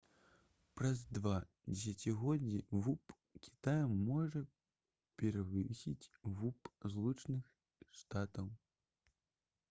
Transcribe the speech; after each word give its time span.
праз 0.79 1.01
два 1.15 1.33
дзесяцігоддзі 1.47 2.61
вуп 2.85 3.13
кітая 3.47 3.83
можа 4.05 4.41
перавысіць 5.19 6.09
вуп 6.39 6.71
злучаных 6.95 7.53
штатаў 8.01 8.49